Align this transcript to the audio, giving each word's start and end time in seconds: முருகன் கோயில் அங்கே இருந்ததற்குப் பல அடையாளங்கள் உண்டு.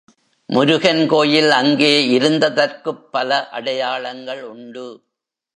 முருகன் 0.49 1.07
கோயில் 1.07 1.49
அங்கே 1.51 2.19
இருந்ததற்குப் 2.19 3.11
பல 3.11 3.49
அடையாளங்கள் 3.49 4.43
உண்டு. 4.43 5.03